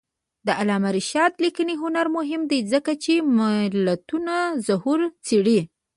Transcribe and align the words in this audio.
د 0.45 0.47
علامه 0.59 0.89
رشاد 0.97 1.31
لیکنی 1.43 1.75
هنر 1.83 2.07
مهم 2.17 2.41
دی 2.51 2.59
ځکه 2.73 2.91
چې 3.03 3.13
ملتونو 3.37 4.35
ظهور 4.67 4.99
څېړي. 5.25 5.59